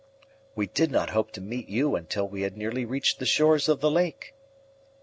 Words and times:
We 0.55 0.65
did 0.65 0.89
not 0.89 1.11
hope 1.11 1.29
to 1.33 1.41
meet 1.41 1.69
you 1.69 1.95
until 1.95 2.27
we 2.27 2.41
had 2.41 2.57
nearly 2.57 2.85
reached 2.85 3.19
the 3.19 3.25
shores 3.27 3.69
of 3.69 3.81
the 3.81 3.91
lake." 3.91 4.33